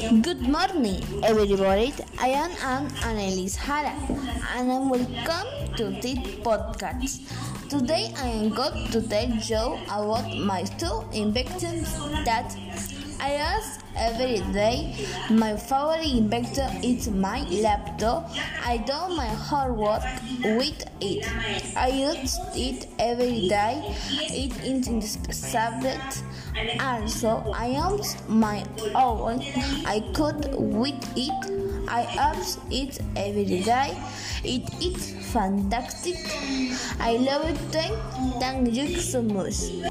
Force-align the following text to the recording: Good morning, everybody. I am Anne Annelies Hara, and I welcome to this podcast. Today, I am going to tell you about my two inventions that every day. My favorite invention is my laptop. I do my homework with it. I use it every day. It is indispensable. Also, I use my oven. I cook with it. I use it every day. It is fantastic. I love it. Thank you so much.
Good 0.00 0.40
morning, 0.48 1.04
everybody. 1.22 1.92
I 2.18 2.28
am 2.28 2.50
Anne 2.64 2.88
Annelies 3.04 3.54
Hara, 3.54 3.92
and 4.56 4.72
I 4.72 4.78
welcome 4.80 5.76
to 5.76 5.90
this 6.00 6.16
podcast. 6.40 7.28
Today, 7.68 8.08
I 8.16 8.28
am 8.28 8.48
going 8.48 8.88
to 8.96 9.02
tell 9.02 9.28
you 9.28 9.76
about 9.84 10.24
my 10.40 10.64
two 10.80 11.04
inventions 11.12 11.92
that 12.24 12.56
every 13.96 14.40
day. 14.52 14.94
My 15.30 15.56
favorite 15.56 16.06
invention 16.06 16.82
is 16.82 17.08
my 17.10 17.42
laptop. 17.48 18.30
I 18.64 18.78
do 18.78 19.14
my 19.14 19.26
homework 19.26 20.02
with 20.42 20.84
it. 21.00 21.26
I 21.76 21.88
use 21.88 22.38
it 22.54 22.88
every 22.98 23.48
day. 23.48 23.82
It 24.10 24.52
is 24.52 24.66
indispensable. 24.66 26.00
Also, 26.80 27.52
I 27.54 27.66
use 27.68 28.16
my 28.28 28.64
oven. 28.94 29.42
I 29.86 30.00
cook 30.14 30.36
with 30.52 31.02
it. 31.16 31.32
I 31.88 32.34
use 32.36 32.58
it 32.70 33.00
every 33.16 33.62
day. 33.62 33.96
It 34.44 34.70
is 34.82 35.32
fantastic. 35.32 36.16
I 37.00 37.16
love 37.16 37.48
it. 37.48 37.58
Thank 38.38 38.72
you 38.72 39.00
so 39.00 39.22
much. 39.22 39.90